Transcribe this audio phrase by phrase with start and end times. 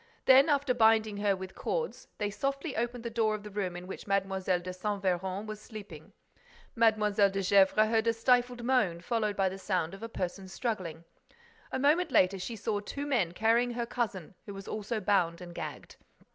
[0.25, 3.85] Then, after binding her with cords, they softly opened the door of the room in
[3.85, 4.21] which Mlle.
[4.41, 6.11] de Saint Véran was sleeping.
[6.75, 7.11] Mlle.
[7.11, 11.03] de Gesvres heard a stifled moan, followed by the sound of a person struggling.
[11.71, 15.53] A moment later, she saw two men carrying her cousin, who was also bound and
[15.53, 15.97] gagged.